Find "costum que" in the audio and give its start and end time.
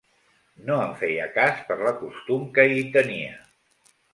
2.01-2.67